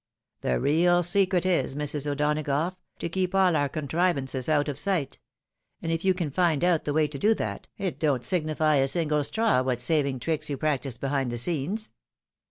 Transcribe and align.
The 0.39 0.59
real 0.59 1.03
secret 1.03 1.45
is, 1.45 1.75
Mrs. 1.75 2.07
O'Donagough, 2.07 2.75
to 2.97 3.07
keep 3.07 3.35
all 3.35 3.51
your 3.51 3.69
contrivances 3.69 4.49
out 4.49 4.67
of 4.67 4.79
sight; 4.79 5.19
and 5.79 5.91
if 5.91 6.03
you 6.03 6.15
can 6.15 6.31
find 6.31 6.63
out 6.63 6.85
the 6.85 6.93
way 6.93 7.07
to 7.07 7.19
do 7.19 7.35
that, 7.35 7.67
it 7.77 7.99
don't 7.99 8.25
signify 8.25 8.77
a 8.77 8.87
single 8.87 9.23
straw 9.23 9.61
what 9.61 9.79
saving 9.79 10.19
tricks 10.19 10.49
you 10.49 10.57
practise 10.57 10.97
behind 10.97 11.31
the 11.31 11.37
scenes. 11.37 11.91